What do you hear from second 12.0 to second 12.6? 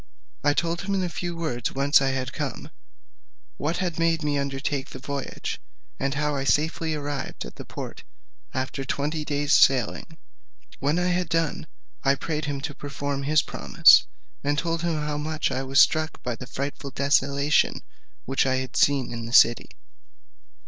I prayed